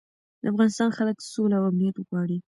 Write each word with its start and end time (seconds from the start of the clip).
د 0.41 0.43
افغانستان 0.51 0.89
خلک 0.97 1.17
سوله 1.31 1.55
او 1.59 1.65
امنیت 1.71 1.95
غواړي. 2.07 2.37